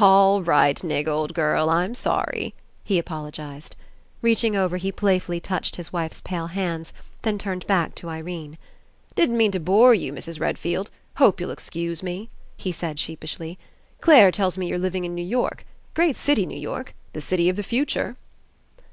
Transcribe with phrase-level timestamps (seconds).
[0.00, 0.84] "All right.
[0.84, 1.68] Nig, old girl.
[1.68, 3.74] I'm sorry," he apologized.
[4.20, 8.58] Reaching over, he playfully touched his wife's pale hands, then turned back to Irene.
[9.16, 10.38] '^Didn't mean to bore you, Mrs.
[10.38, 10.88] Red field.
[11.16, 13.56] Hope you'll excuse me," he said sheep ishly.
[14.00, 15.64] "Clare tells me you're living in New York.
[15.94, 16.46] Great city.
[16.46, 16.94] New York.
[17.12, 18.14] The city of the future."